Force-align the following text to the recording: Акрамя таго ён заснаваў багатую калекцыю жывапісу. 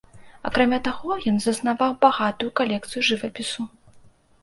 Акрамя 0.49 0.79
таго 0.87 1.17
ён 1.33 1.37
заснаваў 1.45 1.91
багатую 2.07 2.51
калекцыю 2.63 3.01
жывапісу. 3.15 3.71